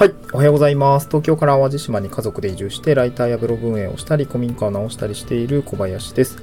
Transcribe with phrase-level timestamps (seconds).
[0.00, 1.08] はい、おはようございます。
[1.08, 6.42] 東京から淡路島に家族で移住して、ライターやブログ運営をしたり、古民家を直したりしている小林です。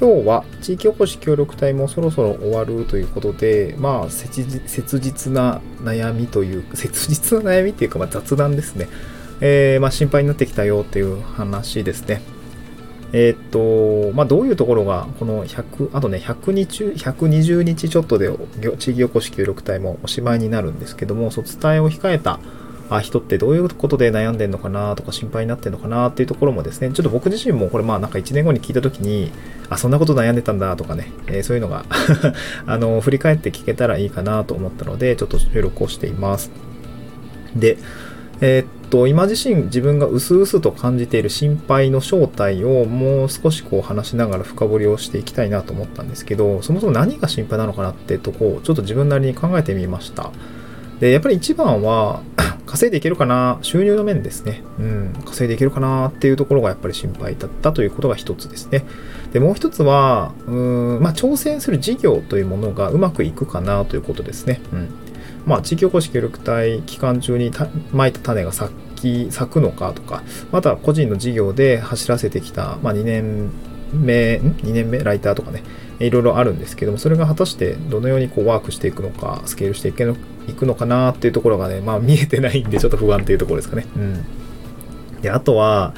[0.00, 4.42] 今日は地域おこし協力隊もそろそろ終わるということで、まあ、切
[5.00, 8.88] 実な悩みという、切実な悩みっていうか、まあ、雑談ですね。
[9.42, 12.22] えー、まあ、心配になってきたよっていう話ですね。
[13.12, 18.30] えー、っと、まあ、どういうところが、この100、あとね、100日、120日ちょっとで
[18.78, 22.40] 地域おこし協力隊もおしまいになるんですけども、卒隊を控えた
[22.90, 29.32] あ人ってどういうことで悩んでんのかなとか心配になってんのかなっていうところもですね、ちょっと僕自身もこれまあなんか1年後に聞いた時に、
[29.70, 31.84] あ、そんなこと悩んでたんだとかね、えー、そういうのが
[32.66, 36.50] あの、振り返って聞けたらいいかなと思ったので、ちょっと収録をしています。
[37.56, 37.78] で、
[38.40, 50.30] えー、っと、今自身自分が薄々と感じている心配の正体をもう少しこう話しながら深掘りをしていきたいなと思ったんですけど、そもそも何が心配なのかなってとこをちょっと自分なりに考えてみました。
[51.00, 52.22] で、やっぱり一番は
[52.66, 54.62] 稼いでいけるかな、収入の面ですね。
[54.78, 58.84] うん、稼いでいけるかなっていうところがやっぱり心配だったということが一つですね。
[59.32, 64.60] で、もう一つは、うん、まあ、挑戦する事業というものがうまくいくかなということですね。
[64.72, 64.88] うん。
[65.46, 67.50] まあ、地域おこし協力隊期間中に
[67.92, 73.50] まいた種が咲き、咲くのかとか、また個人の事業で走らせてきた、まあ、2年
[73.92, 75.62] 目、2年目、ライターとかね、
[76.00, 83.86] いろいろあるんですけども、それが果たしてどのようにこうワークしていくのか、スケールしていくのかいくのかなっていうところがね、まあ見えてないんでちょっと不安っていうところですかね。
[83.96, 84.24] うん。
[85.22, 85.94] で、あとは、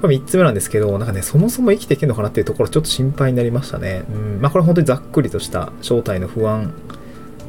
[0.00, 4.04] これ3つ目なんですけど、なんかね、そもそも生きていけるのかなっていうところちょっと心配になりましたね。
[4.10, 4.38] うん。
[4.40, 6.72] まあこれ本当にざっくりとした正体の不安、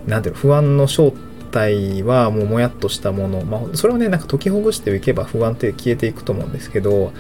[0.08, 1.14] なんていうの、不安の正
[1.52, 3.44] 体はもうもやっとしたもの。
[3.44, 7.12] まあそれをね、なんか解きほぐしていけば不安って消えていくと思うんですけど、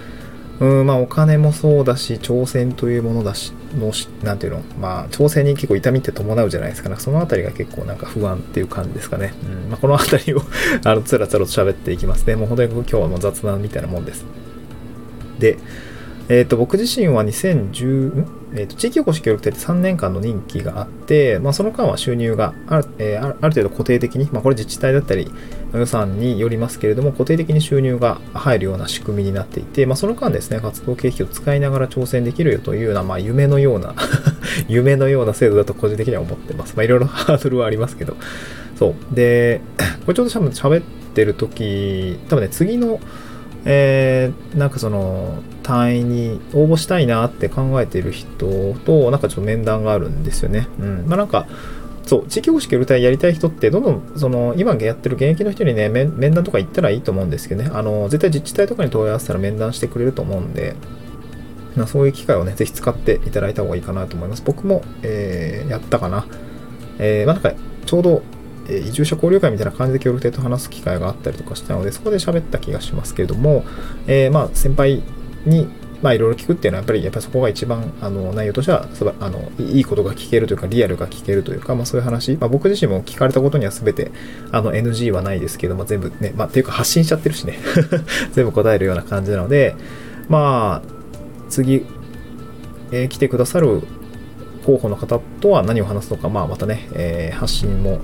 [0.59, 3.91] うん、まあお金もそうだし、挑戦というものだし、の
[4.23, 6.95] なんていうの、まあ挑戦に結構痛みって伴うじゃないですか、ね。
[6.97, 9.33] そのあたりが結構なんか不安っていう感じですかね。
[9.43, 10.41] うん、まあこのあたりを
[10.83, 12.35] あの、つらつらと喋っていきますね。
[12.35, 14.25] もう本当に今日はもう雑談みたいなもんです。
[15.39, 15.57] で、
[16.29, 25.31] えっ、ー、と、僕自身は2010、えーと、地域おこし協力隊って3年間の任期があって、まあ、その間は収入がある,、えー、ある程度固定的に、まあ、これ自治体だったり
[25.73, 33.95] 予算によりますけれども、固定的に収入が入るような仕組みになっていて、まあ、その間ですね、活動経費を使いながら挑戦できるよというような、まあ、夢のような
[34.69, 36.75] 夢のような制度だと個人的には思ってます。
[36.75, 38.15] まあ、いろいろ ハードルはありますけど。
[38.77, 39.15] そう。
[39.15, 39.61] で、
[40.05, 40.83] これちょうど喋っ
[41.15, 42.99] てる時、多分ね、次の、
[43.65, 50.67] えー、なんかその単位に応募したいなって考えてる人となんかちょっと面談があるんですよね。
[50.79, 51.05] うん。
[51.07, 51.47] まあなんか、
[52.09, 60.75] そう、地域保守協力隊やりたい人って、どんどん、その、今やってる現役の人にね、面談とか行ったらいいと思うんですけどね、あの、絶対自治体とかに問い合わせたら面談してくれると思うんで、
[61.75, 64.41] ま、そういう機会をね、ぜひ使っていただいた方がいいかなと思います。
[64.43, 66.25] 僕も、えー、やったかな。
[66.97, 67.53] えー、まあなんか、
[67.85, 68.23] ちょうど、
[68.69, 73.65] え移住者交流会みたいな感じで協力隊と話す機会があったりとかしたので、そこで喋った気がしますけれども、
[74.07, 75.01] え、まあ、先輩
[75.45, 75.67] に、
[76.01, 78.87] まあ、いろいろ聞くっていうのは、やっぱり、やっぱりそこが一番、あの、内容としては、
[79.19, 84.11] あの、いいことが聞けるというか、リアルが聞けるというか、まあ、そういう話、まあ、僕自身も聞かれたことには全て、
[84.51, 87.59] あの、NG はないですけども、全部ね、まあ、っていうか発信しちゃってるしね、
[88.31, 89.75] 全部答えるような感じなので、
[90.29, 90.89] まあ、
[91.49, 91.85] 次、
[92.91, 93.81] えー、来てくださる
[94.65, 97.99] 候補の方とは何を話すのか、まあ、またね、えー、発信も、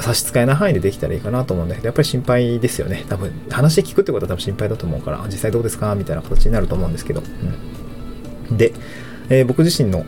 [0.00, 3.04] 差し支えない範囲でできたらいいかなと思うんだけど、やっぱり心配ですよね。
[3.08, 7.22] 多分、話聞くってことは多分心配だと思うから、実際どうですかみたいな形になると思うんですけど。
[8.50, 8.72] うん、で、
[9.28, 10.04] えー、僕自身の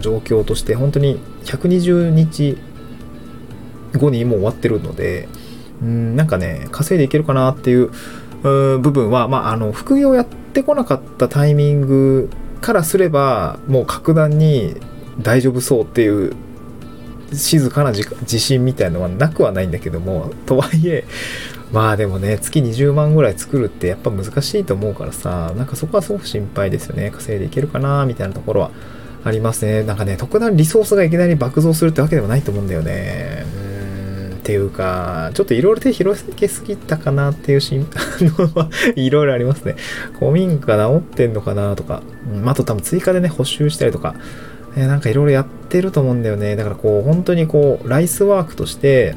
[0.00, 2.58] 状況として、本当に120日
[3.94, 5.28] 後にもう終わってるので、
[5.82, 7.90] うん、なんかね、稼いでいけるかなっていう
[8.42, 14.76] 部分は、まあ、あの、副業やってこなかったタイミングからすれば、もう格段に
[15.20, 16.34] 大丈夫そうっていう
[17.32, 21.04] 静かな自信みたいのはなくはないんだけども、とはいえ、
[21.72, 27.10] まあでもね、月20万ぐらい作るってやっぱ難しいと思うからさ、なんかそこはすごく心配ですよね。
[27.10, 28.70] 稼いでいけるかなみたいなところは
[29.24, 29.82] ありますね。
[29.82, 33.44] なんかね、特段リソースがいきなり爆増するってわけでもないと思うんだよね。
[34.30, 39.74] うん、っていうか、ちょっといろいろ手広げすぎたかなっていう心 配はいろいろありますね。
[40.20, 42.02] 古民家治ってんのかなとか、
[42.44, 44.14] あと多分追加でね、補修したりとか、
[44.76, 46.54] えなんかいろいろやってると思うんだよね。
[46.54, 49.14] だからこう、本当にこう、ライスワークとして、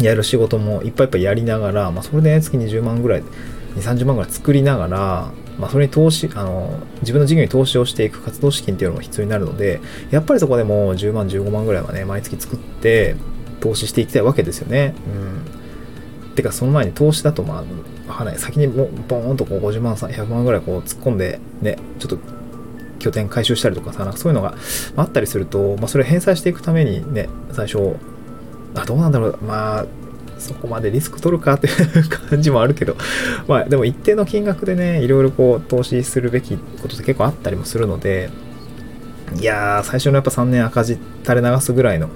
[0.00, 9.80] やる仕事もいっぱいいっぱいやりながら、まあ、それで、ね、月20万ぐらい、2、30万ぐらい作りながら、まあ、それに投資、あの、自分の事業に投資をしていく活動資金っていうのも必要になるので、
[10.10, 13.16] やっぱりそこでも10万、15万ぐらいはね、毎月作って、
[13.60, 14.94] 投資していきたいわけですよね。
[16.26, 16.34] うん。
[16.34, 18.38] てか、その前に投資だと、まあ、わかんない。
[18.38, 22.18] 先にもボーンとこう50万、100万ぐらいこう突っ込んで、ね、ちょっと
[23.00, 24.54] 拠点回収したりとかさ、なんかそういうのが
[24.96, 27.96] あったりすると、まあ、それ返済していくためにね、最初、
[28.74, 29.86] あ、どうなんだろう、まあ、
[30.38, 32.96] そこまでリスク取るかっていう感じもあるけど、
[33.46, 38.30] まあでも一定の金額でね、いろいろこう投資するべきことって結構あったりもするので、
[39.38, 42.08] いやー、最初のやっぱ3年赤字垂れ流すぐらいの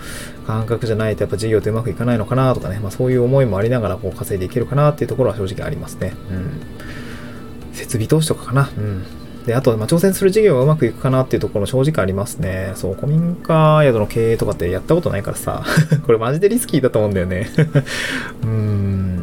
[0.47, 6.15] 感覚じゃないとやっぱ事業ってうまくいかないのかなとかね、まあそういう思いもありながらこう稼いでいけるかなっていうところは正直ありますね。
[6.31, 7.75] うん。
[7.75, 8.71] 設備投資とかかな。
[8.77, 9.05] うん。
[9.47, 12.73] で、あと、ま挑戦する事業がうまくいくかなっていうところ正直ありますね。
[12.77, 15.65] そう、古民家宿の経営とかってやったことないからさ、
[16.07, 17.51] これマジでリスキーだと思うんだよね。
[18.43, 19.21] うーん、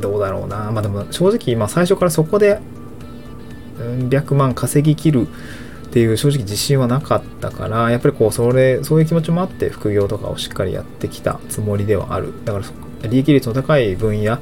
[0.00, 0.70] どうだろうな。
[0.72, 2.60] まあでも正直、まあ最初からそこで、
[3.78, 12.32] うん、百万稼ぎきるっていう正直自信はなかったから、やっぱりこう、それ、そういう気持ちもあって副業とかをしっかりやってきたつもりではある。
[12.46, 14.38] だから、利益率の高い分野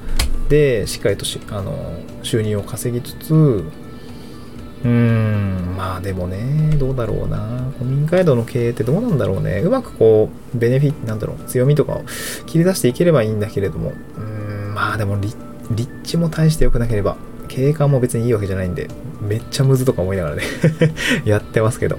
[0.48, 3.64] でしっかりとしあの収入を稼ぎつつ、
[4.84, 7.70] うーん、まあでもね、どうだろうな。
[7.78, 9.60] 古民家宿の経営ってどうなんだろうね。
[9.60, 12.04] うまくこう、ベネフィット、なんだろう、強みとかを
[12.46, 15.36] 切り出していければいいんだけれども、うーん、まあでも立
[16.02, 17.16] 地も大して良くなければ、
[17.48, 18.88] 経営感も別にいいわけじゃないんで、
[19.20, 20.42] めっちゃむずとか思いながらね
[21.26, 21.98] やってますけど。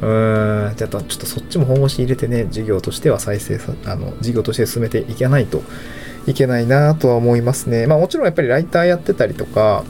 [0.00, 5.62] うーん、じゃあちょっとそっちも本腰入れてね、事業としては再生さ、あの、事業として進めていかないと
[6.26, 7.86] いけないなとは思いますね。
[7.86, 9.84] まあもちろんやっぱりライターやってたりとか、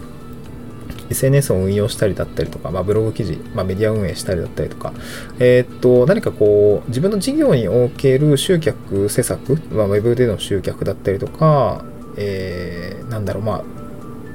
[1.11, 4.93] SNS を運用したりだったりとか、まあ、ブログ記事、まあ、メディア運営したりだったりとか、
[5.39, 11.85] えー、っと、何かこう、自分の事業における集客施策、まあ、ウェブでの集客だったりとか、
[12.17, 13.65] えー、なんだろう、まあ、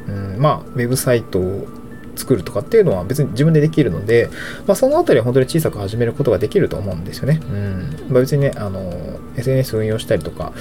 [0.08, 1.68] うん、まあ、ウェブサイトを
[2.16, 4.30] 作るとかっていうのは別に自分でできるので、
[4.68, 7.40] まあ、そのあたりは本当に小さく始めることができると思うんですよね。
[7.42, 7.96] うん。
[8.10, 10.52] まあ、別にね、あの、SNS 運用したりとか、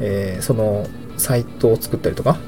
[0.00, 0.86] えー、その、
[1.16, 2.38] サイトを作ったりとか、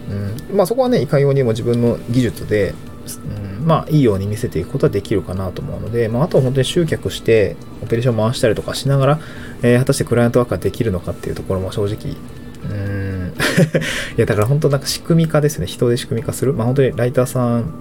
[0.50, 2.74] うん、まあそこはね、いかようにも自分の技術で
[3.06, 9.20] うん、まあいいように見せていくことはできるかなと思うので、まあ、あとは本当に集客してオペレーション回したりとかしながら、
[9.62, 12.16] えー、果たしてクライアントワークができるのかっていうところも正直
[12.64, 13.34] うーん。
[14.16, 15.66] いやだから本当なんか仕組み化ですね。
[15.66, 16.52] 人で仕組み化する。
[16.52, 17.72] まあ本当にライターさん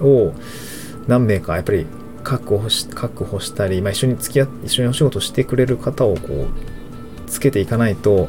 [0.00, 0.34] を
[1.06, 1.86] 何名かやっぱり
[2.22, 8.28] 確保し確保したり、まあ、一緒に付き合っ一緒にお仕事してくれる方をこうつけていかないと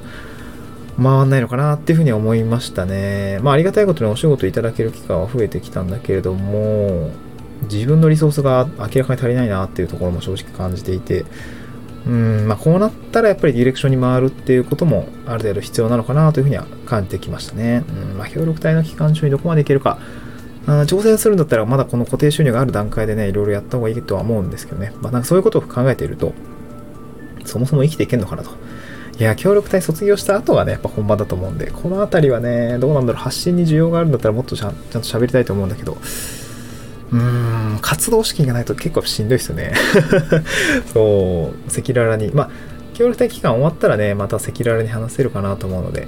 [1.02, 3.40] 回んないのかなっていうふうに思いましたね。
[3.42, 7.12] まあありがたいことにお仕事いただける機会は増えてきたんだけれども、
[7.64, 11.26] 自分のリソースが明らかに足りないなっていうところも正直感じていて、
[12.06, 17.84] うん、まあこうなったらやっぱりディレクションに回るっていうこともある程度必要なのかなというふうには感じてきましたね。
[18.12, 19.98] うん、まあ協力隊の期間中にどこまでいけるか、
[20.66, 24.94] 挑戦するんだったらまだこの固定収入がある段階でね、いろいろやった方がいいとは思うんですけどね。
[25.02, 26.34] まあなんかそういうことを考えていると、
[27.46, 28.52] そもそも生きていけんのかなと。
[29.20, 35.98] いや、協力隊卒業した後はね、やっぱ本番だと思うんで、このあたりはね、どうなんだろう、発信に需要があるんだったらもっとちゃんちゃんと喋りたいと思うんだけど、
[37.12, 39.74] うーん、活動資金がないと結構しんどいですよね。
[40.94, 42.32] そう、赤裸々に。
[42.32, 42.50] まあ、
[42.94, 46.06] 協力隊期間終わったらね、また赤裸々に話せるかなと思うので、う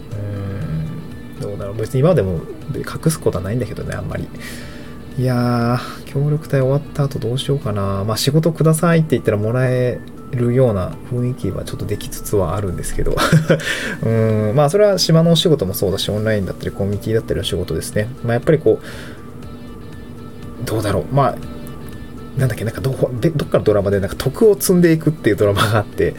[1.41, 2.41] ーん、どうだろう、別に今でも
[2.75, 4.27] 隠すことはないんだけどね、あんまり。
[5.17, 8.03] いやー、協力隊終わった後どうしようかな。
[8.05, 9.99] まあ仕事くださいって言ったらもらえ
[10.31, 13.15] るような雰囲気はちょっとできつつはあるんですけど。
[14.03, 18.09] うんまあそれは島のお仕事もそうだしオンラインだったりコミュニティだったりの仕事ですね。
[18.23, 21.13] まあやっぱりこうどうだろう。
[21.13, 21.35] まあ
[22.39, 26.13] なんだっけなんかどでどっかのドラマでなんか徳を積んでいくっていうドラマがあって。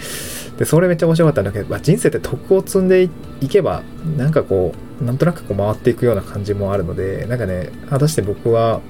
[0.58, 3.08] でそれめっちゃ面白かったんだけど、まあ、人生って徳を積んで
[3.40, 3.82] いけば
[4.18, 8.82] なんかこうなんとなくこう回っていくような感じもあるのでなんかね果たして僕は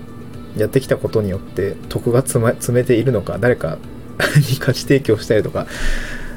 [0.56, 3.78] やってきたことによって徳が積めているのか誰か
[4.36, 5.66] に価値提供したりとか、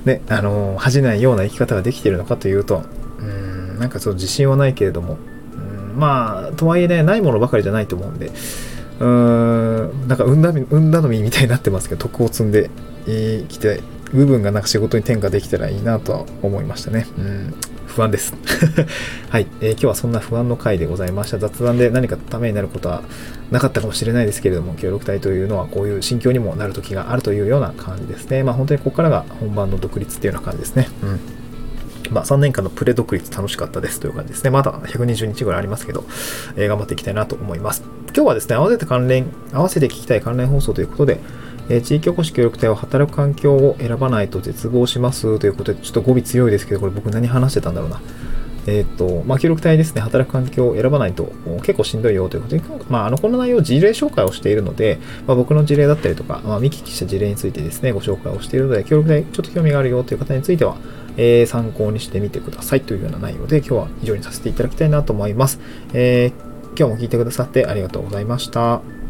[0.06, 2.84] ね、あの、恥じないような生き方ができてるのかというと、
[3.20, 5.18] うん、なんかその自信はないけれども、
[5.56, 12.70] うん、まあ、とはいえね、ないものばかりじゃないと思うんで、うーん、なんか運だ、運頼みみたいになってますけど、徳を積んで
[13.50, 13.82] きて、
[14.14, 17.08] 部分がなんか仕事に転嫁できたらいいなとは思いましたね。
[17.18, 17.54] うん。
[17.94, 18.34] 不安です。
[19.30, 21.38] はい、えー、今日はそんな不安の回でございました。
[21.38, 23.04] 雑談で何かためになることは
[23.52, 28.44] なかったかもしれないですけれども、協力隊というのはこういう心境にもなる時があるというような感じですね。
[28.44, 30.90] まあ本当にここからが本番の独立っていうような感じですね。
[31.04, 31.20] うん。
[32.12, 34.50] まあ、3年間のプレ独立楽しかったですという感じですね。
[34.50, 36.04] まだ120日ぐらいありますけど、
[36.56, 37.84] えー、頑張っていきたいなと思います。
[38.16, 41.20] 今日はですね、合わせて関連、合わせて聞きたい関連放送ということで、
[41.70, 48.02] え、地域おこし協力隊は働く環境を選ばないと絶望しますということで、ちょっと語尾強いですけど、これ僕何話してたんだろうな。
[48.66, 51.32] えっ、ー、と、まあ、協力隊ですね、働く環境を選ばないと
[51.64, 60.78] 結構しんどいよということで、まあ、あの、この内容、事例紹介をしているので、まあ、僕の事例だったりとか、まあ、見聞きした事例についてですね、ご紹介をしているので、協力隊ちょっと興味があるよという方については、
[61.18, 65.60] えー、参考にしてみてくださいというような内容で、今日は以上にさせていただきたいなと思います。
[65.94, 69.03] えー、今日も聞いてくださってありがとうございました。